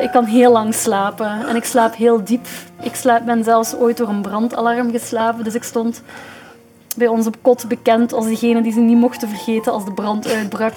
[0.00, 2.46] Ik kan heel lang slapen en ik slaap heel diep.
[2.82, 6.02] Ik slaap, ben zelfs ooit door een brandalarm geslapen, dus ik stond
[6.96, 10.26] bij ons op kot bekend als degene die ze niet mochten vergeten als de brand
[10.26, 10.72] uitbrak.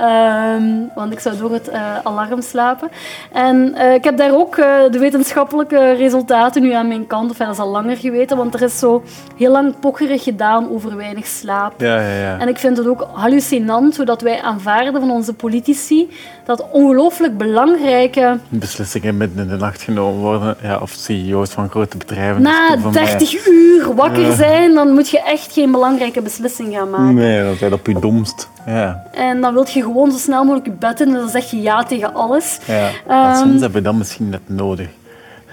[0.00, 2.88] Ehm, want ik zou door het uh, alarm slapen.
[3.32, 7.30] En uh, ik heb daar ook uh, de wetenschappelijke resultaten nu aan mijn kant.
[7.30, 9.02] Of dat is al langer geweten, want er is zo
[9.36, 11.80] heel lang pokkerig gedaan over weinig slaap.
[11.80, 12.38] Ja, ja, ja.
[12.38, 16.10] En ik vind het ook hallucinant zodat wij aanvaarden van onze politici
[16.44, 18.38] dat ongelooflijk belangrijke...
[18.48, 20.56] Beslissingen midden in de nacht genomen worden.
[20.62, 22.42] Ja, of CEO's van grote bedrijven.
[22.42, 27.14] Na 30 uur wakker zijn, dan moet je echt geen belangrijke beslissing gaan maken.
[27.14, 28.48] Nee, dat is op je domst.
[28.66, 29.02] Ja.
[29.12, 31.62] En dan wil je gewoon zo snel mogelijk je bed in en dan zeg je
[31.62, 32.58] ja tegen alles.
[32.66, 33.30] Ja.
[33.30, 34.88] Um, soms hebben we dat misschien net nodig.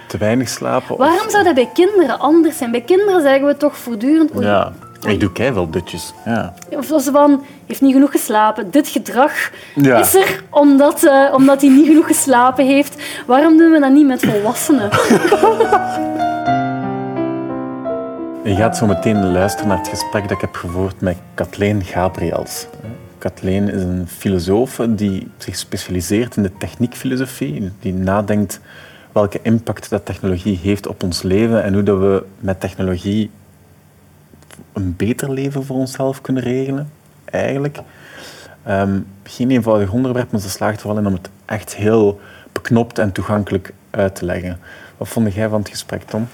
[0.08, 0.92] Te weinig slapen.
[0.92, 0.98] Of...
[0.98, 2.72] Waarom zou dat bij kinderen anders zijn?
[2.72, 4.36] Bij kinderen zeggen we toch voortdurend...
[4.36, 4.72] Oei, ja,
[5.08, 6.14] ik doe keihard dutjes.
[6.26, 6.54] Ja.
[6.70, 8.72] Of ze van, heeft niet genoeg geslapen.
[8.72, 9.98] Dit gedrag ja.
[9.98, 12.96] is er omdat, uh, omdat hij niet genoeg geslapen heeft.
[13.26, 14.90] Waarom doen we dat niet met volwassenen?
[18.44, 22.68] Je gaat zo meteen luisteren naar het gesprek dat ik heb gevoerd met Kathleen Gabriels.
[23.20, 28.60] Kathleen is een filosoof die zich specialiseert in de techniekfilosofie, die nadenkt
[29.12, 33.30] welke impact dat technologie heeft op ons leven en hoe dat we met technologie
[34.74, 36.92] een beter leven voor onszelf kunnen regelen,
[37.26, 37.80] eigenlijk.
[38.68, 42.20] Um, geen eenvoudig onderwerp, maar ze slaagt er wel in om het echt heel
[42.52, 44.60] beknopt en toegankelijk uit te leggen.
[44.98, 46.28] Wat vond jij van het gesprek, Tom?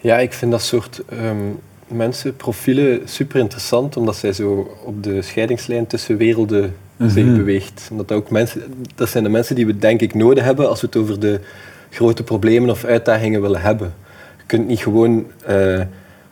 [0.00, 1.60] Ja, ik vind dat soort um,
[1.92, 6.70] mensen, profielen, super interessant, omdat zij zo op de scheidingslijn tussen werelden mm
[7.08, 7.88] zich beweegt.
[7.90, 8.62] Omdat ook mensen,
[8.94, 11.40] dat zijn de mensen die we denk ik nodig hebben als we het over de
[11.90, 13.94] grote problemen of uitdagingen willen hebben.
[14.36, 15.80] Je kunt niet gewoon uh,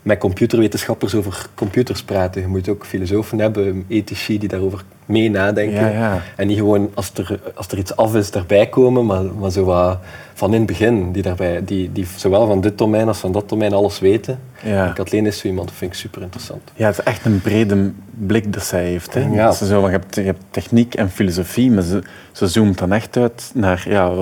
[0.02, 2.40] met computerwetenschappers over computers praten.
[2.40, 5.80] Je moet ook filosofen hebben, ethici die daarover mee nadenken.
[5.80, 6.22] Ja, ja.
[6.36, 9.64] En niet gewoon als er, als er iets af is, daarbij komen, maar, maar zo
[9.64, 9.98] wat
[10.34, 11.12] van in het begin.
[11.12, 14.38] Die, daarbij, die, die zowel van dit domein als van dat domein alles weten.
[14.62, 14.86] Ja.
[14.86, 16.62] En Kathleen is zo iemand, dat vind ik super interessant.
[16.74, 19.14] Ja, het is echt een brede blik dat zij heeft.
[19.14, 19.20] Hè?
[19.20, 19.52] Ja.
[19.52, 22.02] Ze zo, je, hebt, je hebt techniek en filosofie, maar ze,
[22.32, 24.12] ze zoomt dan echt uit naar ja,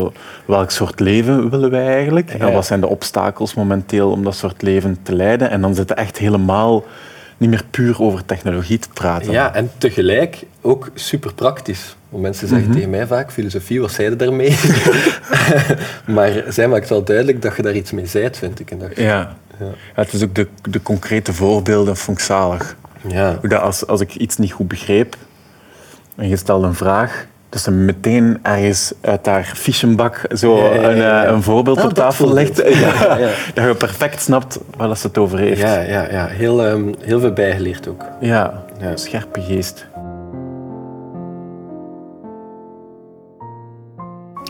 [0.46, 2.30] welk soort leven willen wij eigenlijk?
[2.30, 5.50] En wat zijn de obstakels momenteel om dat soort leven te leiden?
[5.50, 6.84] En dan zit het echt helemaal
[7.38, 9.32] niet meer puur over technologie te praten.
[9.32, 11.96] Ja, en tegelijk ook super praktisch.
[12.08, 12.82] Want mensen zeggen mm -hmm.
[12.82, 14.56] tegen mij vaak, filosofie, wat zei je daarmee?
[16.16, 18.70] maar zij maakt wel duidelijk dat je daar iets mee zijt, vind ik.
[18.70, 19.36] En dat je, ja.
[19.58, 19.66] ja.
[19.94, 22.76] Het is ook de, de concrete voorbeelden vond ik zalig.
[23.08, 23.38] Ja.
[23.42, 25.16] Dat als, als ik iets niet goed begreep
[26.16, 30.80] en je stelt een vraag, dus ze meteen ergens uit haar fischenbak zo Ja, ja,
[30.90, 31.26] ja, ja.
[31.26, 32.56] Een, een voorbeeld op tafel legt.
[32.80, 33.30] Ja, Ja.
[33.54, 35.60] Dat je perfect snapt waar dat ze het over heeft.
[35.60, 36.26] Ja, ja, ja.
[36.26, 38.02] Heel, ehm, heel veel bijgeleerd ook.
[38.20, 38.96] Ja, Ja.
[38.96, 39.86] scherpe geest.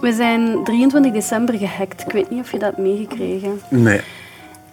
[0.00, 2.00] We zijn 23 december gehackt.
[2.06, 3.60] Ik weet niet of je dat hebt meegekregen.
[3.68, 4.00] Nee.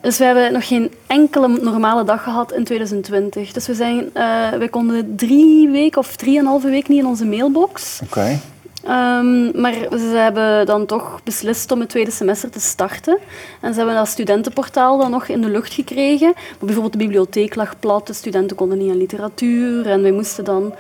[0.06, 3.52] Dus we hebben nog geen enkele normale dag gehad in 2020.
[3.52, 8.00] Dus we, zijn, eh, we konden drie weken of drieënhalve week niet in onze mailbox.
[8.04, 8.40] Oké.
[8.84, 13.18] Ehm, maar ze hebben dan toch beslist om het tweede semester te starten.
[13.62, 16.32] En ze hebben dat studentenportaal dan nog in de lucht gekregen.
[16.36, 19.90] Maar bijvoorbeeld de bibliotheek lag plat, de studenten konden niet aan literatuur.
[19.90, 20.74] En wij moesten dan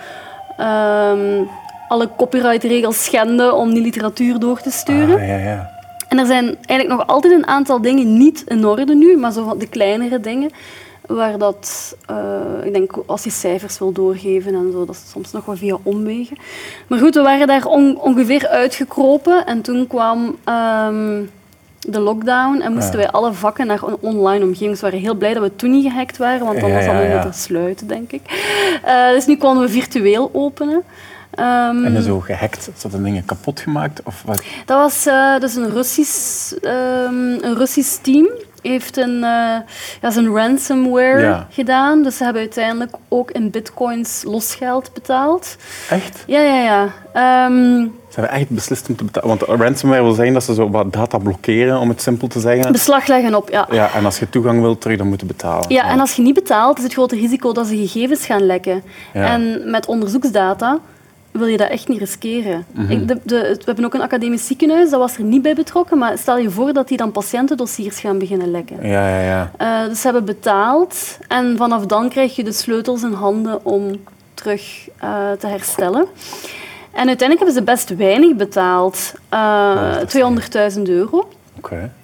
[0.57, 1.43] ehm,
[1.87, 5.15] alle copyrightregels schenden om die literatuur door te sturen.
[5.15, 5.74] Ah, ja, ja.
[6.07, 9.43] En er zijn eigenlijk nog altijd een aantal dingen niet in orde nu, maar zo
[9.47, 10.51] van de kleinere dingen.
[11.07, 12.15] Waar dat, eh,
[12.63, 15.77] ik denk, als je cijfers wil doorgeven en zo, dat is soms nog wel via
[15.83, 16.37] omwegen.
[16.87, 21.21] Maar goed, we waren daar on- ongeveer uitgekropen en toen kwam ehm,
[21.79, 22.97] de lockdown en moesten Ja.
[22.97, 24.69] wij alle vakken naar een online omgeving.
[24.69, 26.93] Dus we waren heel blij dat we toen niet gehackt waren, want dan was dat
[26.93, 27.31] ja, ja.
[27.31, 28.21] sluiten, denk ik.
[28.83, 30.83] Eh, dus nu konden we virtueel openen.
[31.35, 34.01] Ehm, En zo gehackt, is dat de dingen kapot gemaakt?
[34.03, 34.41] Of wat?
[34.65, 38.27] dat was eh, dus een Russisch, ehm, een Russisch team.
[38.61, 39.57] Heeft een, eh
[40.01, 41.47] ja, zijn ransomware Ja.
[41.49, 42.03] gedaan.
[42.03, 45.55] Dus ze hebben uiteindelijk ook in bitcoins losgeld betaald.
[45.89, 46.23] Echt?
[46.27, 46.83] Ja, ja, ja.
[47.13, 49.29] Ehm, Ze hebben echt beslist om te betalen.
[49.37, 52.71] Want ransomware wil zeggen dat ze zo wat data blokkeren, om het simpel te zeggen.
[52.71, 53.67] beslag leggen op, ja.
[53.71, 55.65] Ja, en als je toegang wilt, terug dan moeten betalen.
[55.69, 58.83] Ja, en als je niet betaalt, is het grote risico dat ze gegevens gaan lekken.
[59.13, 59.25] Ja.
[59.31, 60.79] En met onderzoeksdata
[61.37, 62.65] wil je dat echt niet riskeren.
[62.71, 63.05] Mhm.
[63.05, 66.17] De, de, we hebben ook een academisch ziekenhuis, dat was er niet bij betrokken, maar
[66.17, 68.87] stel je voor dat die dan patiëntendossiers gaan beginnen lekken.
[68.87, 69.51] Ja, ja, ja.
[69.57, 73.91] Eh, dus ze hebben betaald en vanaf dan krijg je de sleutels in handen om
[74.33, 76.05] terug eh, te herstellen.
[76.91, 81.27] En uiteindelijk hebben ze best weinig betaald, Oh, dat is uh, 200.000 euro.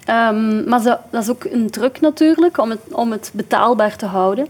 [0.04, 4.06] Ehm, maar ze, dat is ook een truc natuurlijk om het, om het betaalbaar te
[4.06, 4.46] houden.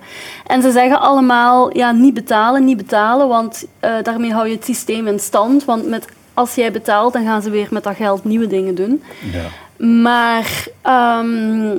[0.47, 4.65] En ze zeggen allemaal, ja, niet betalen, niet betalen, want eh, daarmee hou je het
[4.65, 5.65] systeem in stand.
[5.65, 9.03] Want met als jij betaalt, dan gaan ze weer met dat geld nieuwe dingen doen.
[9.33, 9.87] Ja.
[9.87, 11.79] Maar ehm,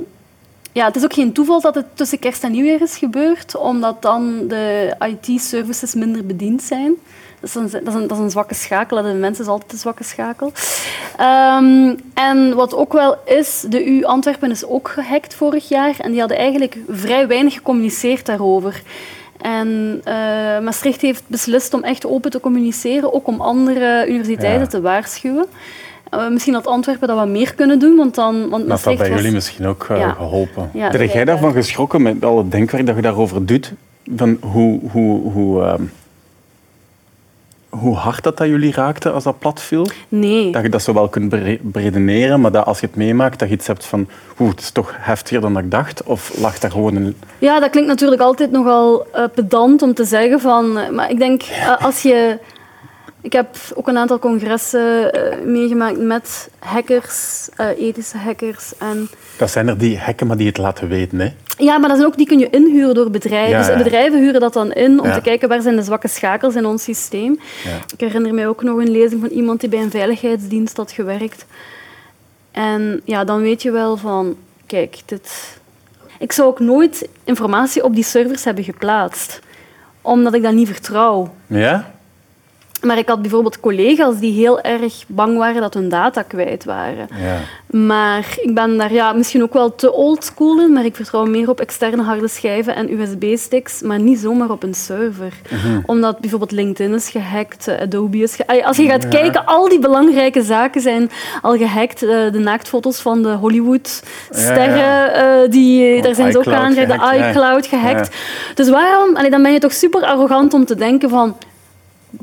[0.72, 4.02] ja, het is ook geen toeval dat het tussen kerst en nieuwjaar is gebeurd, omdat
[4.02, 6.94] dan de IT-services minder bediend zijn.
[7.52, 9.72] Dat is, een, dat, is een, dat is een zwakke schakel, de mens is altijd
[9.72, 10.52] een zwakke schakel.
[11.16, 16.10] Ehm, en wat ook wel is, de U Antwerpen is ook gehackt vorig jaar en
[16.10, 18.82] die hadden eigenlijk vrij weinig gecommuniceerd daarover.
[19.40, 20.14] En uh,
[20.64, 24.66] Maastricht heeft beslist om echt open te communiceren, ook om andere universiteiten Ja.
[24.66, 25.46] te waarschuwen.
[26.14, 28.48] Uh, misschien had Antwerpen dat wat meer kunnen doen, want dan...
[28.48, 30.10] Want Dat had bij was- jullie misschien ook eh, Ja.
[30.10, 30.70] geholpen.
[30.72, 33.72] Ja, Heb jij daarvan geschrokken met al het denkwerk dat je daarover doet?
[34.16, 35.82] Van hoe, hoe, hoe, ehm,
[37.78, 39.86] hoe hard dat, dat jullie raakte als dat plat viel?
[40.08, 40.52] Nee.
[40.52, 43.48] Dat je dat zo wel kunt bere- beredeneren, maar dat als je het meemaakt, dat
[43.48, 44.08] je iets hebt van
[44.40, 46.02] oeh, het is toch heftiger dan ik dacht?
[46.02, 47.16] Of lag daar gewoon een...
[47.38, 50.94] Ja, dat klinkt natuurlijk altijd nogal eh, pedant om te zeggen van...
[50.94, 52.38] Maar ik denk, eh, als je...
[53.20, 57.48] Ik heb ook een aantal congressen eh, meegemaakt met hackers,
[57.78, 58.72] ethische hackers.
[58.78, 59.08] En
[59.38, 61.18] Dat zijn er die hacken, maar die het laten weten.
[61.20, 61.28] Hè?
[61.58, 63.58] ja, maar dat zijn ook, die kun je inhuren door bedrijven.
[63.58, 65.14] Ja, Dus bedrijven huren dat dan in om Ja.
[65.14, 67.38] te kijken waar zijn de zwakke schakels in ons systeem.
[67.64, 67.70] Ja.
[67.92, 71.46] Ik herinner mij ook nog een lezing van iemand die bij een veiligheidsdienst had gewerkt.
[72.50, 74.36] En ja, dan weet je wel van,
[74.66, 75.58] kijk, dit...
[76.18, 79.40] Ik zou ook nooit informatie op die servers hebben geplaatst,
[80.02, 81.34] omdat ik dat niet vertrouw.
[81.46, 81.93] Ja?
[82.84, 87.08] Maar ik had bijvoorbeeld collega's die heel erg bang waren dat hun data kwijt waren.
[87.22, 87.38] Ja.
[87.76, 91.48] Maar ik ben daar ja, misschien ook wel te oldschool in, maar ik vertrouw meer
[91.48, 95.32] op externe harde schijven en USB-sticks, maar niet zomaar op een server.
[95.86, 98.64] Omdat bijvoorbeeld LinkedIn is gehackt, eh, Adobe is gehackt.
[98.64, 101.10] Als je gaat kijken, al die belangrijke zaken zijn
[101.42, 102.02] al gehackt.
[102.02, 107.66] Eh, de naaktfoto's van de Hollywood-sterren, eh, die, daar zijn ze ook aan de iCloud
[107.66, 108.16] gehackt.
[108.54, 109.16] Dus waarom?
[109.16, 111.36] Allee, dan ben je toch super arrogant om te denken van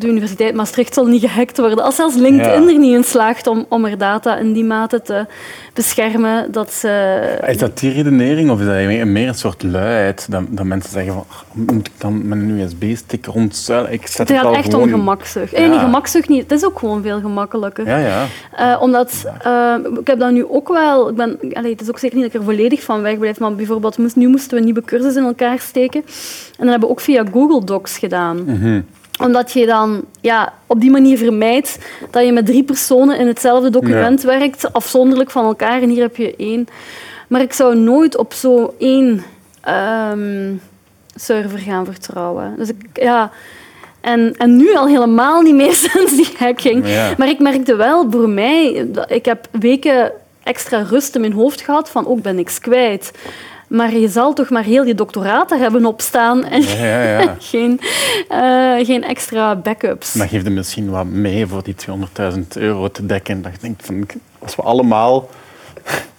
[0.01, 1.83] de Universiteit Maastricht zal niet gehackt worden.
[1.83, 2.69] Als zelfs LinkedIn Ja.
[2.69, 5.25] er niet in slaagt om, om er data in die mate te
[5.74, 7.19] beschermen, dat ze...
[7.48, 10.27] Is dat die redenering of is dat meer een soort luiheid?
[10.30, 13.92] Dat, dat mensen zeggen van, "Ach, moet ik dan met een USB-stick rondzuilen?
[13.92, 15.53] Ik zet Het het wel echt gewoon om in- gemakzucht.
[15.53, 15.69] Eh, Ja.
[15.71, 17.88] niet gemakzucht niet, het is ook gewoon veel gemakkelijker.
[17.88, 18.25] Ja, ja.
[18.56, 21.09] Eh, omdat, eh, ik heb dat nu ook wel...
[21.09, 23.56] Ik ben, allee, het is ook zeker niet dat ik er volledig van wegblijf, maar
[23.56, 26.01] bijvoorbeeld nu moesten we een nieuwe cursus in elkaar steken.
[26.01, 26.12] En
[26.57, 28.44] dat hebben we ook via Google Docs gedaan.
[28.45, 28.81] Mhm.
[29.19, 31.78] Omdat je dan ja, op die manier vermijdt
[32.12, 35.81] dat je met drie personen in hetzelfde document werkt, afzonderlijk van elkaar.
[35.81, 36.68] En hier heb je één.
[37.28, 39.24] Maar ik zou nooit op zo één
[39.62, 40.54] ehm,
[41.16, 42.54] server gaan vertrouwen.
[42.58, 43.31] Dus ik, ja...
[44.02, 46.88] En, en nu al helemaal niet meer sinds die hacking.
[46.88, 47.13] Ja.
[47.18, 50.12] Maar ik merkte wel, voor mij, dat- ik heb weken
[50.44, 53.12] extra rust in mijn hoofd gehad van ook ben niks kwijt.
[53.72, 57.36] Maar je zal toch maar heel je doctoraat daar hebben opstaan en Ja, ja, ja.
[57.52, 57.80] geen,
[58.28, 60.14] eh, geen extra backups.
[60.14, 61.76] Maar geef er misschien wat mee voor die
[62.34, 63.42] 200.000 euro te dekken.
[63.42, 64.06] Dat je denkt van,
[64.40, 65.30] als we allemaal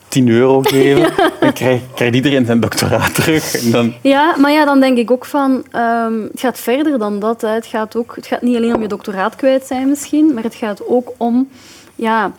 [0.09, 3.65] 10 euro geven, dan krijgt krijgt iedereen zijn doctoraat terug.
[3.65, 7.19] En dan, Ja, maar ja, dan denk ik ook van, ehm, het gaat verder dan
[7.19, 7.41] dat.
[7.41, 7.49] Hè.
[7.49, 10.55] Het, gaat ook, het gaat niet alleen om je doctoraat kwijt zijn misschien, maar het
[10.55, 11.49] gaat ook om
[11.95, 12.33] ja,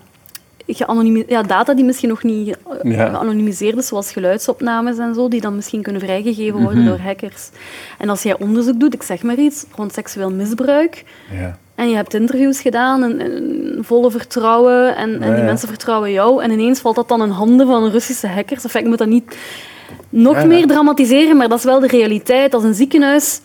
[1.27, 3.09] ja, data die misschien nog niet eh, Ja.
[3.09, 7.49] geanonimiseerd is, zoals geluidsopnames en zo, die dan misschien kunnen vrijgegeven worden door hackers.
[7.97, 11.57] En als jij onderzoek doet, ik zeg maar iets, rond seksueel misbruik, ja.
[11.75, 15.43] en je hebt interviews gedaan, en, en volle vertrouwen, en, die ja.
[15.43, 18.63] mensen vertrouwen jou, en ineens valt dat dan in handen van Russische hackers.
[18.63, 19.37] Enfin, ik moet dat niet
[20.09, 22.53] nog meer dramatiseren, maar dat is wel de realiteit.
[22.53, 23.41] Als een ziekenhuis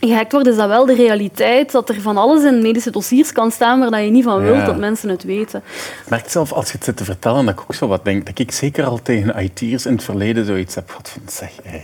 [0.00, 3.50] gehackt wordt, is dat wel de realiteit, dat er van alles in medische dossiers kan
[3.50, 4.64] staan waar dat je niet van wilt Ja.
[4.64, 5.62] dat mensen het weten.
[6.04, 8.26] Ik merk zelf als je het zit te vertellen dat ik ook zo wat denk.
[8.26, 11.80] Dat ik zeker al tegen IT'ers in het verleden zoiets heb gehad van zeg, hé,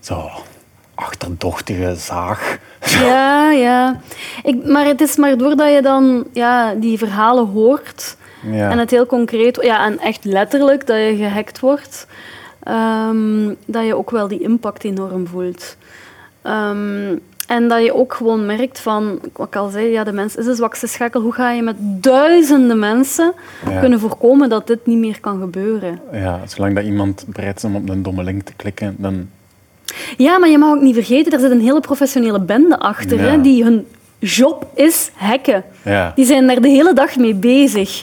[0.00, 0.30] zo
[0.94, 2.58] achterdochtige zaag.
[3.00, 4.00] Ja, ja.
[4.42, 8.16] Ik, maar het is maar doordat je dan ja, die verhalen hoort
[8.50, 8.70] Ja.
[8.70, 12.06] en het heel concreet, ja, en echt letterlijk dat je gehackt wordt,
[12.62, 15.76] ehm, dat je ook wel die impact enorm voelt.
[16.42, 17.16] Ehm,
[17.46, 20.46] en dat je ook gewoon merkt van, wat ik al zei, ja, de mens is
[20.46, 21.20] een zwakste schakel.
[21.20, 23.32] Hoe ga je met duizenden mensen
[23.68, 23.80] Ja.
[23.80, 26.00] kunnen voorkomen dat dit niet meer kan gebeuren?
[26.12, 29.28] Ja, zolang dat iemand bereid is om op een domme link te klikken, dan...
[30.16, 33.30] Ja, maar je mag ook niet vergeten, er zit een hele professionele bende achter, Ja.
[33.30, 33.86] hè, die hun
[34.20, 35.64] job is hacken.
[35.84, 36.12] Ja.
[36.14, 38.02] Die zijn daar de hele dag mee bezig.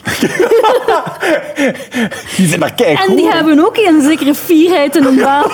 [2.36, 5.50] Die zijn daar kijk En die hebben ook een zekere fierheid in hun baan.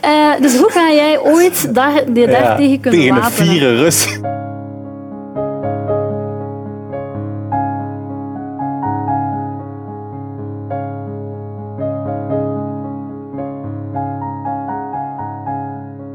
[0.00, 3.48] Eh, dus hoe ga jij ooit daar, die daartegen kunnen Tegen een wapenen?
[3.48, 4.18] vieren Rus.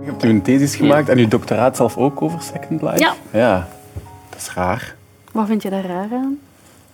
[0.01, 2.97] Je hebt een thesis gemaakt en uw doctoraat zelf ook over Second Life?
[2.97, 3.13] Ja.
[3.31, 3.67] Ja,
[4.35, 4.95] dat is raar.
[5.31, 6.39] Wat vind je daar raar aan?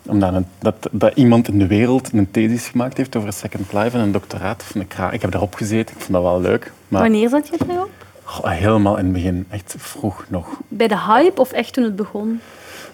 [0.06, 3.98] Omdat een- dat, dat iemand in de wereld een thesis gemaakt heeft over Second Life
[3.98, 5.12] en een doctoraat of een kra.
[5.12, 6.72] Ik heb daarop gezeten, ik vond dat wel leuk.
[6.88, 7.90] Maar Wanneer zat je erop?
[8.24, 10.48] goh, helemaal in het begin, echt vroeg nog.
[10.68, 12.42] Bij de hype of echt toen het begon?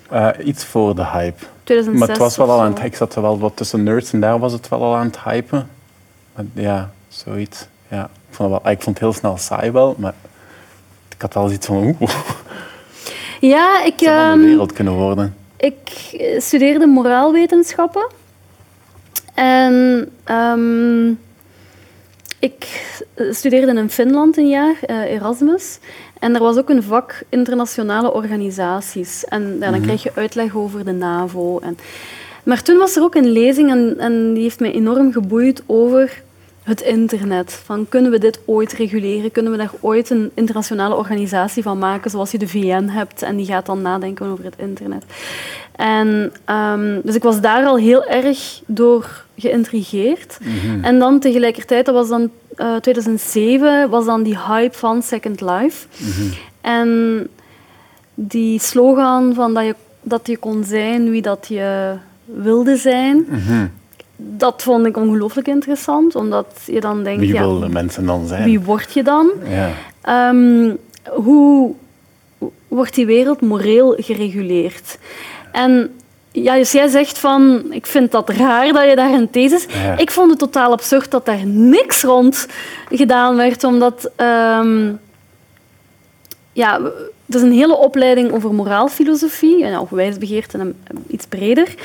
[0.09, 1.43] Eh, iets voor de hype.
[1.63, 4.13] 2006 Maar het was wel al aan het, ik zat er wel wat tussen nerds
[4.13, 5.69] en daar was het wel al aan het hypen.
[6.35, 7.67] Maar ja, zoiets.
[7.87, 10.13] Ja, ik, vond het wel, ik vond het heel snel saai wel, maar
[11.15, 12.11] ik had wel iets van, oeh,
[13.39, 15.35] Ja, ik, zou wel ehm, wereld kunnen worden.
[15.57, 15.77] ik
[16.11, 18.07] eh, studeerde moraalwetenschappen.
[19.33, 21.09] En ehm,
[22.39, 22.65] ik
[23.29, 25.79] studeerde in Finland een jaar, eh, Erasmus.
[26.19, 29.25] En er was ook een vak internationale organisaties.
[29.25, 31.59] En ja, dan krijg je uitleg over de NAVO.
[31.59, 31.77] En...
[32.43, 36.21] Maar toen was er ook een lezing en, en die heeft mij enorm geboeid over
[36.67, 37.61] het internet.
[37.65, 39.31] Van, kunnen we dit ooit reguleren?
[39.31, 43.35] Kunnen we daar ooit een internationale organisatie van maken, zoals je de VN hebt en
[43.35, 45.03] die gaat dan nadenken over het internet?
[45.75, 50.37] En, ehm, dus ik was daar al heel erg door geïntrigeerd.
[50.81, 55.87] En dan tegelijkertijd, dat was dan eh, 2007, was dan die hype van Second Life.
[56.61, 57.27] En
[58.13, 61.93] die slogan van dat je, dat je kon zijn wie dat je
[62.25, 63.67] wilde zijn, Mhm.
[64.17, 68.43] Dat vond ik ongelooflijk interessant, omdat je dan denkt, Wie ja, willen mensen dan zijn?
[68.43, 69.31] wie word je dan?
[69.49, 69.69] Ja.
[70.01, 70.75] Ehm,
[71.09, 71.73] hoe
[72.67, 74.97] wordt die wereld moreel gereguleerd?
[75.51, 75.95] En
[76.31, 79.65] ja, dus jij zegt van, ik vind dat raar dat je daar een thesis...
[79.83, 79.97] Ja.
[79.97, 82.47] Ik vond het totaal absurd dat daar niks rond
[82.89, 84.11] gedaan werd, omdat...
[84.15, 84.91] ehm,
[86.53, 86.79] ja,
[87.27, 90.75] het is een hele opleiding over moraalfilosofie, en of wijsbegeerte en
[91.07, 91.75] iets breder.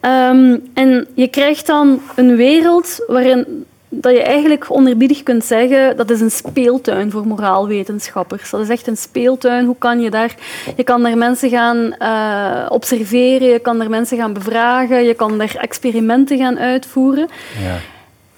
[0.00, 6.10] Ehm, en je krijgt dan een wereld waarin dat je eigenlijk onerbiedig kunt zeggen dat
[6.10, 8.50] is een speeltuin voor moraalwetenschappers.
[8.50, 9.64] Dat is echt een speeltuin.
[9.66, 10.34] Hoe kan je daar...
[10.76, 15.38] Je kan daar mensen gaan eh, observeren, je kan daar mensen gaan bevragen, je kan
[15.38, 17.28] daar experimenten gaan uitvoeren.
[17.62, 17.76] Ja.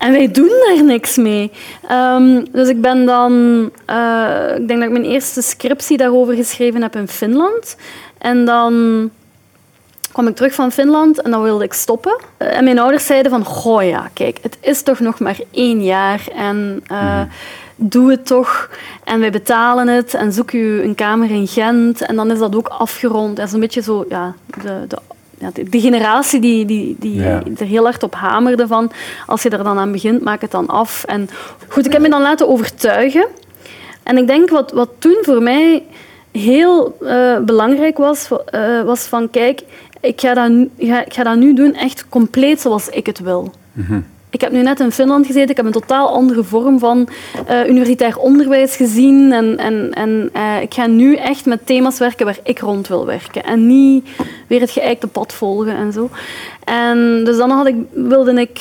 [0.04, 1.50] En wij doen daar niks mee.
[1.88, 3.32] Ehm, dus ik ben dan...
[3.86, 7.76] eh, ik denk dat ik mijn eerste scriptie daarover geschreven heb in Finland.
[8.18, 9.10] En dan
[10.12, 12.16] kwam ik terug van Finland en dan wilde ik stoppen.
[12.36, 15.84] Eh, en mijn ouders zeiden van, goh ja, kijk, het is toch nog maar één
[15.84, 17.22] jaar en eh,
[17.76, 18.70] doe het toch.
[19.04, 22.56] En wij betalen het en zoek u een kamer in Gent en dan is dat
[22.56, 23.36] ook afgerond.
[23.36, 24.98] Dat is een beetje zo, ja, de, de,
[25.38, 27.42] ja, de, generatie die, die, die Ja.
[27.58, 28.90] er heel hard op hamerde van,
[29.26, 31.04] als je er dan aan begint, maak het dan af.
[31.04, 31.28] En
[31.68, 33.26] goed, ik heb me dan laten overtuigen.
[34.02, 35.82] En ik denk wat, wat toen voor mij
[36.32, 39.62] heel eh, belangrijk was, eh, was van kijk,
[40.00, 43.52] ik ga, dat ga, ik ga dat nu doen echt compleet zoals ik het wil.
[44.34, 47.08] Ik heb nu net in Finland gezeten, ik heb een totaal andere vorm van
[47.46, 49.32] eh, universitair onderwijs gezien.
[49.32, 53.06] En, en, en eh, ik ga nu echt met thema's werken waar ik rond wil
[53.06, 53.44] werken.
[53.44, 54.08] En niet
[54.46, 56.10] weer het geëikte pad volgen en zo.
[56.64, 58.60] En dus dan had ik, wilde ik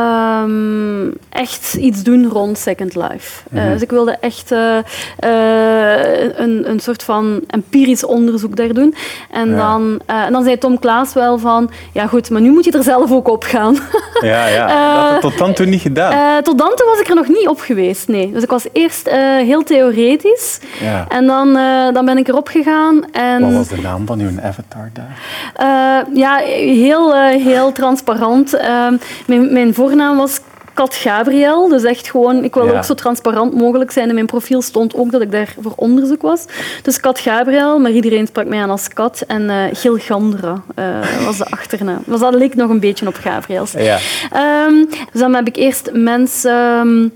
[0.00, 3.42] ehm, echt iets doen rond Second Life.
[3.52, 4.78] Eh, dus ik wilde echt eh,
[5.18, 8.94] eh, een, een soort van empirisch onderzoek daar doen.
[9.30, 9.56] En, Ja.
[9.56, 12.82] dan, en dan zei Tom Klaas wel van, ja goed, maar nu moet je er
[12.82, 13.76] zelf ook op gaan.
[14.20, 14.66] Ja, ja.
[14.96, 16.42] dat had tot dan toe niet gedaan.
[16.42, 18.32] Tot dan toe was ik er nog niet op geweest, nee.
[18.32, 19.10] Dus ik was eerst
[19.42, 20.60] heel theoretisch.
[20.80, 21.04] ja.
[21.08, 21.52] En dan,
[21.92, 23.04] dan ben ik erop gegaan.
[23.12, 25.16] En, Wat was de naam van uw avatar daar?
[26.14, 28.54] Ja, heel, heel transparant.
[28.54, 30.40] Ehm, mijn, mijn voornaam was
[30.74, 31.68] Kat Gabriel.
[31.68, 32.60] Dus echt gewoon, ik Ja.
[32.60, 34.08] ook zo transparant mogelijk zijn.
[34.08, 36.44] In mijn profiel stond ook dat ik daar voor onderzoek was.
[36.82, 39.24] Dus Kat Gabriel, maar iedereen sprak mij aan als Kat.
[39.26, 42.02] En eh Gil Gandra eh, was de achternaam.
[42.06, 43.72] Dus dat leek nog een beetje op Gabriels.
[43.72, 43.98] Ja.
[44.32, 44.74] Ehm,
[45.12, 47.10] dus dan heb ik eerst mensen ehm, eh,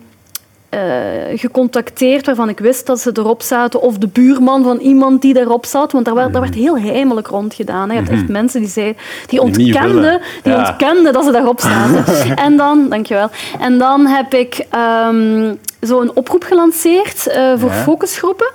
[1.35, 3.81] gecontacteerd waarvan ik wist dat ze erop zaten.
[3.81, 5.93] Of de buurman van iemand die daarop zat.
[5.93, 7.89] Want daar werd, daar werd heel heimelijk rond gedaan.
[7.89, 8.97] Je hebt echt mensen die, zei,
[9.27, 9.49] die Mhm.
[9.49, 10.59] Ontkenden, die Ja.
[10.69, 12.37] ontkenden dat ze daarop zaten.
[12.47, 13.29] en dan, dankjewel.
[13.61, 17.83] En dan heb ik ehm, zo een oproep gelanceerd eh, voor Ja.
[17.83, 18.51] focusgroepen.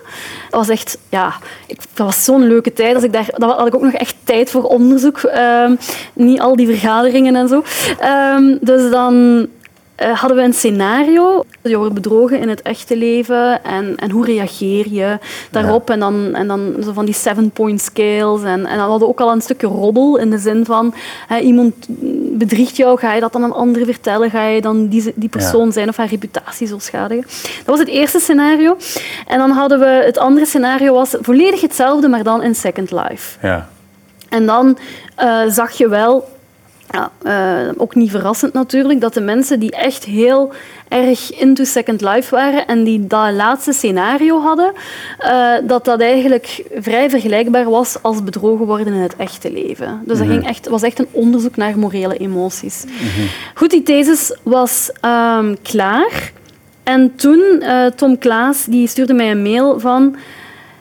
[0.50, 1.34] Dat was echt, ja,
[1.68, 2.94] ik, dat was zo'n leuke tijd.
[2.94, 5.18] Dus ik daar, dat had ik ook nog echt tijd voor onderzoek.
[5.18, 5.76] Ehm,
[6.14, 7.64] niet al die vergaderingen en zo.
[8.00, 9.48] Ehm, dus dan
[9.96, 11.44] eh, hadden we een scenario.
[11.62, 15.18] Je wordt bedrogen in het echte leven en, en hoe reageer je
[15.52, 15.90] daarop?
[15.90, 18.44] En dan, en dan zo van die seven-point scales.
[18.44, 20.94] En, en dan hadden we ook al een stukje roddel in de zin van
[21.28, 21.74] hè, iemand
[22.38, 24.30] bedriegt jou, ga je dat dan aan anderen vertellen?
[24.30, 27.24] Ga je dan die, die persoon zijn of haar reputatie zo schadigen?
[27.58, 28.78] Dat was het eerste scenario.
[29.28, 33.38] En dan hadden we het andere scenario was volledig hetzelfde, maar dan in Second Life.
[33.42, 33.70] Ja.
[34.30, 34.78] En dan
[35.16, 36.34] eh, zag je wel
[36.92, 40.54] ja, uh, ook niet verrassend natuurlijk, dat de mensen die echt heel
[40.88, 44.72] erg into Second Life waren en die dat laatste scenario hadden,
[45.20, 50.02] uh, dat dat eigenlijk vrij vergelijkbaar was als bedrogen worden in het echte leven.
[50.06, 52.84] Dus dat ging echt, was echt een onderzoek naar morele emoties.
[53.54, 56.32] Goed, die thesis was um, klaar.
[56.84, 60.16] En toen, uh, Tom Klaas, die stuurde mij een mail van...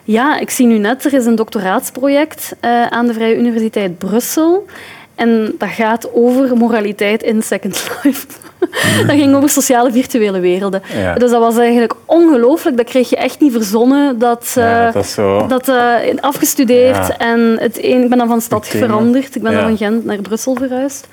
[0.06, 2.56] Ja, ik zie nu net, er is een doctoraatsproject
[2.90, 4.66] aan de Vrije Universiteit Brussel.
[5.14, 8.26] En dat gaat over moraliteit in Second Life.
[9.06, 10.82] dat ging over sociale virtuele werelden.
[11.18, 12.76] Dus dat was eigenlijk ongelooflijk.
[12.76, 14.18] Dat kreeg je echt niet verzonnen.
[14.18, 15.46] Dat, uh, dat, zo...
[15.46, 17.18] dat uh, afgestudeerd ja.
[17.18, 19.36] en het een, ik ben dan van stad veranderd.
[19.36, 21.08] Ik ben dan van Gent naar Brussel verhuisd.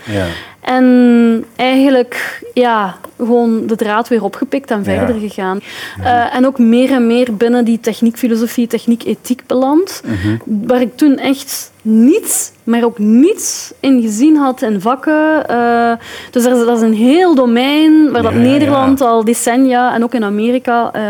[0.62, 5.60] En eigenlijk ja, gewoon de draad weer opgepikt en verder gegaan.
[6.00, 10.01] Uh, en ook meer en meer binnen die techniekfilosofie, techniek-ethiek beland.
[10.05, 10.38] Mhm.
[10.43, 15.43] Waar ik toen echt niets, maar ook niets in gezien had in vakken.
[15.49, 15.91] Uh,
[16.31, 19.05] dus er is, dat is een heel domein waar dat Nederland ja.
[19.05, 21.01] al decennia en ook in Amerika uh,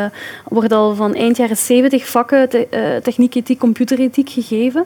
[0.47, 4.85] wordt al van eind jaren 70 vakken te, uh, techniek, ethiek, computerethiek gegeven.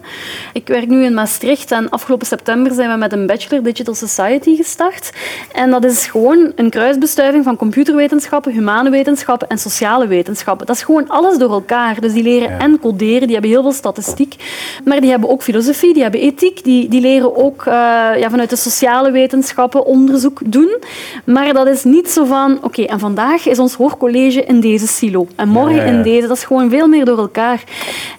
[0.53, 4.55] Ik werk nu in Maastricht en afgelopen september zijn we met een Bachelor Digital Society
[4.55, 5.11] gestart.
[5.53, 10.65] En dat is gewoon een kruisbestuiving van computerwetenschappen, humane wetenschappen en sociale wetenschappen.
[10.65, 12.01] Dat is gewoon alles door elkaar.
[12.01, 12.59] Dus die leren ja.
[12.59, 14.35] en coderen, die hebben heel veel statistiek,
[14.83, 17.73] maar die hebben ook filosofie, die hebben ethiek, die, die leren ook uh,
[18.17, 20.77] ja, vanuit de sociale wetenschappen onderzoek doen.
[21.25, 24.87] Maar dat is niet zo van, oké, okay, en vandaag is ons hoorcollege in deze
[24.87, 26.27] silo en morgen ja, ja, in deze.
[26.27, 27.63] Dat is gewoon veel meer door elkaar.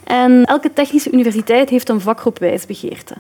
[0.05, 3.15] En elke technische universiteit heeft een vakgroep wijsbegeerte.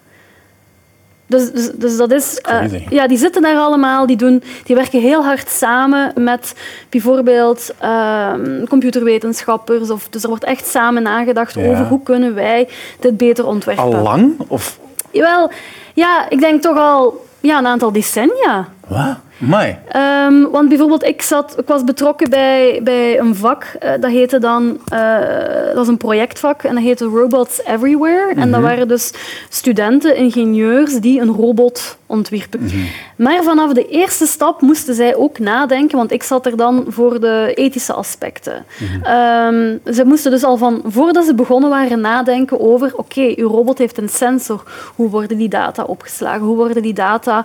[1.26, 2.40] Dus, dus, dus, dat is...
[2.50, 6.54] Uh, ja, die zitten daar allemaal, die, doen, die werken heel hard samen met
[6.88, 8.32] bijvoorbeeld uh,
[8.68, 9.90] computerwetenschappers.
[9.90, 11.68] Of, dus er wordt echt samen nagedacht ja.
[11.70, 12.68] over hoe kunnen wij
[13.00, 13.84] dit beter ontwerpen.
[13.84, 14.34] Al lang?
[14.48, 14.78] Of?
[15.20, 15.50] Wel,
[15.94, 18.68] ja, ik denk toch al ja, een aantal decennia.
[18.86, 19.16] Wat?
[19.38, 19.78] Mai.
[19.96, 24.38] Um, want bijvoorbeeld, ik, zat, ik was betrokken bij, bij een vak, uh, dat heette
[24.38, 25.18] dan, uh,
[25.66, 28.24] dat was een projectvak, en dat heette Robots Everywhere.
[28.24, 28.42] Mm -hmm.
[28.42, 29.12] En dat waren dus
[29.48, 32.60] studenten, ingenieurs, die een robot ontwierpen.
[32.60, 32.86] Mm -hmm.
[33.16, 37.20] Maar vanaf de eerste stap moesten zij ook nadenken, want ik zat er dan voor
[37.20, 38.64] de ethische aspecten.
[38.78, 39.54] Mm -hmm.
[39.54, 43.48] um, ze moesten dus al van, voordat ze begonnen waren, nadenken over, oké, okay, uw
[43.48, 44.62] robot heeft een sensor,
[44.94, 47.44] hoe worden die data opgeslagen, hoe worden die data,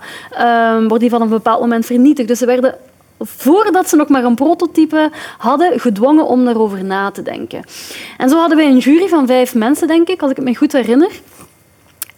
[0.74, 2.28] um, worden die van een bepaald moment vernietigd.
[2.28, 2.76] Dus ze werden
[3.20, 7.64] voordat ze nog maar een prototype hadden, gedwongen om daarover na te denken.
[8.18, 10.56] En zo hadden wij een jury van vijf mensen, denk ik, als ik het me
[10.56, 11.12] goed herinner.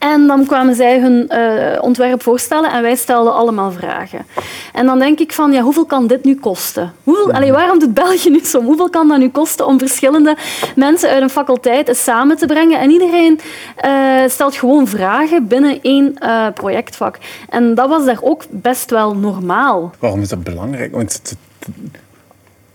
[0.03, 4.25] En dan kwamen zij hun uh, ontwerp voorstellen en wij stelden allemaal vragen.
[4.73, 6.93] En dan denk ik van, ja, hoeveel kan dit nu kosten?
[7.03, 8.61] Hoeveel, allee, waarom doet België nu zo?
[8.61, 10.37] Hoeveel kan dat nu kosten om verschillende
[10.75, 12.79] mensen uit een faculteit samen te brengen?
[12.79, 13.39] En iedereen
[13.85, 17.17] uh, stelt gewoon vragen binnen één uh, projectvak.
[17.49, 19.91] En dat was daar ook best wel normaal.
[19.99, 20.91] Waarom is dat belangrijk?
[20.91, 21.35] Want het,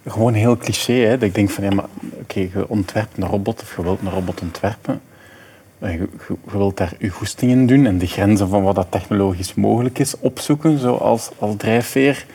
[0.06, 1.18] gewoon heel cliché, hè?
[1.18, 4.00] Dat ik denk van, ja, maar oké, okay, je ontwerpt een robot of je wilt
[4.00, 5.00] een robot ontwerpen.
[5.80, 6.08] Je,
[6.44, 10.78] wilt daar je goestingen doen en de grenzen van wat dat technologisch mogelijk is opzoeken,
[10.78, 12.26] zoals als drijfveer.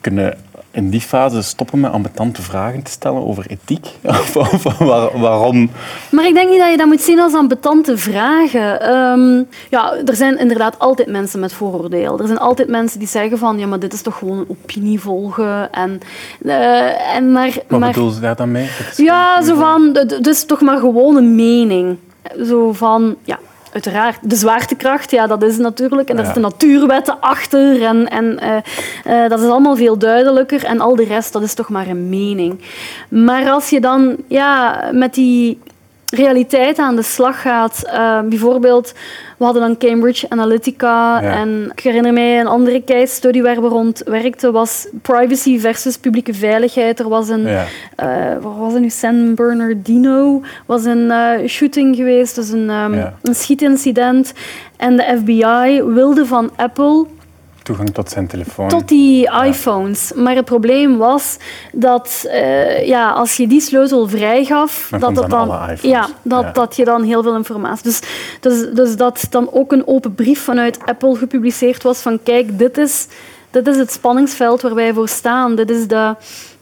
[0.00, 0.38] Kunnen
[0.72, 3.86] in die fase stoppen met ambetante vragen te stellen over ethiek?
[4.02, 5.70] Of, of waar, waarom?
[6.10, 8.94] Maar ik denk niet dat je dat moet zien als ambetante vragen.
[8.94, 12.18] Um, ja, er zijn inderdaad altijd mensen met vooroordeel.
[12.18, 15.00] Er zijn altijd mensen die zeggen van, ja, maar dit is toch gewoon een opinie
[15.00, 15.72] volgen.
[15.72, 16.00] En,
[16.42, 18.68] uh, en maar, Wat maar, bedoel je daar dan mee?
[18.96, 21.96] Ja, zo van, dus toch maar gewoon een mening
[22.44, 23.38] zo van, ja,
[23.72, 26.08] uiteraard, de zwaartekracht, ja, dat is natuurlijk.
[26.08, 26.32] En daar ja.
[26.32, 27.82] zitten natuurwetten achter.
[27.82, 30.64] En, en uh, uh, dat is allemaal veel duidelijker.
[30.64, 32.60] En al de rest, dat is toch maar een mening.
[33.08, 35.58] Maar als je dan ja, met die
[36.10, 37.82] realiteit aan de slag gaat.
[37.86, 38.94] Uh, bijvoorbeeld,
[39.38, 41.20] we hadden dan Cambridge Analytica.
[41.22, 41.32] Ja.
[41.32, 45.96] En ik herinner mij een andere case study waar we rond werkten, was privacy versus
[45.96, 47.00] publieke veiligheid.
[47.00, 47.66] Er was een, ja.
[48.02, 52.94] uh, wat was het nu, San Bernardino, was een uh, shooting geweest, dus een, um,
[52.94, 53.14] ja.
[53.22, 54.32] een schietincident.
[54.76, 57.06] En de FBI wilde van Apple
[57.70, 58.68] toegang tot zijn telefoon.
[58.68, 60.12] Tot die iPhones.
[60.12, 61.36] Maar het probleem was
[61.72, 65.48] dat uh, ja, als je die sleutel vrijgaf, dan dat, dat, dan,
[65.82, 66.52] ja, dat, ja.
[66.52, 67.84] dat je dan heel veel informatie.
[67.84, 68.00] Dus,
[68.40, 72.78] dus, dus dat dan ook een open brief vanuit Apple gepubliceerd was van kijk, dit
[72.78, 73.06] is,
[73.50, 75.54] dit is het spanningsveld waar wij voor staan.
[75.54, 76.14] Dit is de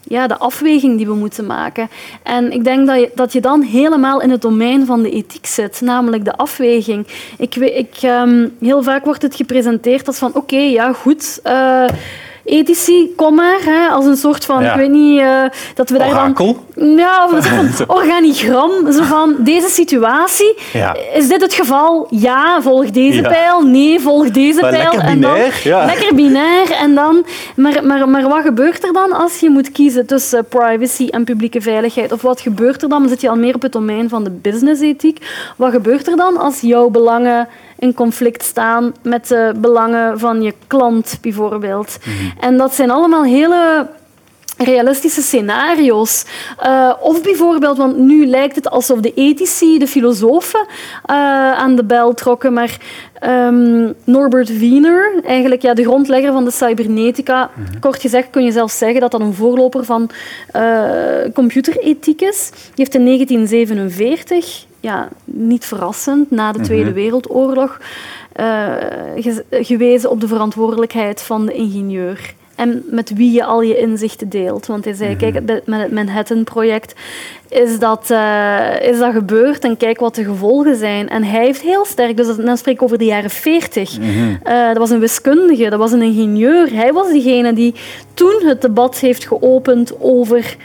[0.09, 1.88] ja, de afweging die we moeten maken.
[2.23, 5.47] En ik denk dat je, dat je dan helemaal in het domein van de ethiek
[5.47, 7.07] zit, namelijk de afweging.
[7.38, 11.88] Ik, ik, um, heel vaak wordt het gepresenteerd als van oké, ja goed, uh,
[12.49, 14.71] ethici, kom maar, hè, als een soort van, Ja.
[14.71, 15.43] ik weet niet, eh,
[15.75, 16.57] dat we daar dan...
[16.97, 20.57] Ja, of een soort van organigram, zo van deze situatie.
[20.73, 20.97] Ja.
[21.15, 22.07] Is dit het geval?
[22.11, 23.29] Ja, volg deze Ja.
[23.29, 23.61] pijl.
[23.63, 24.83] Nee, volg deze Maar pijl.
[24.83, 25.85] lekker en dan, binair, ja.
[25.85, 26.71] Lekker binair.
[26.71, 27.25] En dan,
[27.57, 31.61] maar, maar, maar wat gebeurt er dan als je moet kiezen tussen privacy en publieke
[31.61, 32.13] veiligheid?
[32.13, 33.01] Of wat gebeurt er dan?
[33.01, 35.27] Dan zit je al meer op het domein van de businessethiek.
[35.57, 40.55] Wat gebeurt er dan als jouw belangen in conflict staan met de belangen van je
[40.67, 41.99] klant, bijvoorbeeld?
[42.41, 43.87] En dat zijn allemaal hele
[44.59, 46.25] realistische scenario's.
[46.59, 50.67] Eh, of bijvoorbeeld, want nu lijkt het alsof de ethici, de filosofen,
[51.05, 51.17] eh,
[51.53, 52.77] aan de bel trokken, maar
[53.19, 58.79] ehm, Norbert Wiener, eigenlijk ja, de grondlegger van de cybernetica, kort gezegd kun je zelfs
[58.79, 60.11] zeggen dat dat een voorloper van
[60.53, 60.93] eh,
[61.35, 62.51] computerethiek is.
[62.51, 67.81] Die heeft in 1947, ja, niet verrassend, na de Tweede Wereldoorlog,
[68.33, 68.73] eh,
[69.17, 74.29] ge- gewezen op de verantwoordelijkheid van de ingenieur en met wie je al je inzichten
[74.29, 74.67] deelt.
[74.67, 76.95] Want hij zei, kijk, met met het Manhattan-project
[77.49, 81.09] is dat, eh, is dat gebeurd en kijk wat de gevolgen zijn.
[81.09, 83.99] En hij heeft heel sterk, dus dan spreek ik over de jaren 40.
[84.43, 86.73] Eh, dat was een wiskundige, dat was een ingenieur.
[86.73, 87.75] Hij was degene die
[88.14, 90.57] toen het debat heeft geopend over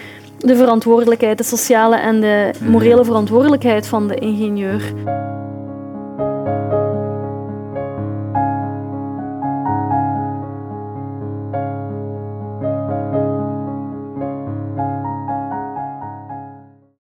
[0.43, 4.93] de verantwoordelijkheid, de sociale en de morele verantwoordelijkheid van de ingenieur.